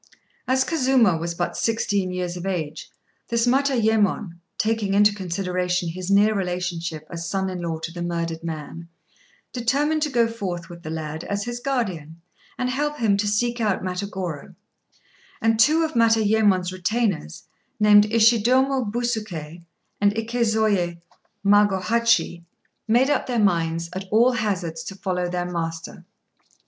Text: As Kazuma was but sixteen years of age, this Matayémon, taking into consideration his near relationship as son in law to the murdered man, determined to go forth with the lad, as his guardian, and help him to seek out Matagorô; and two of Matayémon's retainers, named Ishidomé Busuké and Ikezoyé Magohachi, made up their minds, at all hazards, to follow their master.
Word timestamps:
As 0.47 0.63
Kazuma 0.63 1.15
was 1.15 1.35
but 1.35 1.55
sixteen 1.55 2.09
years 2.09 2.35
of 2.35 2.43
age, 2.43 2.89
this 3.27 3.45
Matayémon, 3.45 4.31
taking 4.57 4.95
into 4.95 5.13
consideration 5.13 5.89
his 5.89 6.09
near 6.09 6.33
relationship 6.33 7.05
as 7.11 7.29
son 7.29 7.51
in 7.51 7.61
law 7.61 7.77
to 7.77 7.91
the 7.91 8.01
murdered 8.01 8.43
man, 8.43 8.89
determined 9.53 10.01
to 10.01 10.09
go 10.09 10.27
forth 10.27 10.69
with 10.71 10.81
the 10.81 10.89
lad, 10.89 11.23
as 11.25 11.43
his 11.43 11.59
guardian, 11.59 12.19
and 12.57 12.71
help 12.71 12.97
him 12.97 13.15
to 13.17 13.27
seek 13.27 13.61
out 13.61 13.83
Matagorô; 13.83 14.55
and 15.39 15.59
two 15.59 15.83
of 15.83 15.93
Matayémon's 15.93 16.73
retainers, 16.73 17.43
named 17.79 18.05
Ishidomé 18.05 18.91
Busuké 18.91 19.61
and 20.01 20.15
Ikezoyé 20.15 20.99
Magohachi, 21.45 22.43
made 22.87 23.11
up 23.11 23.27
their 23.27 23.37
minds, 23.37 23.87
at 23.93 24.05
all 24.09 24.31
hazards, 24.31 24.83
to 24.85 24.95
follow 24.95 25.29
their 25.29 25.45
master. 25.45 26.05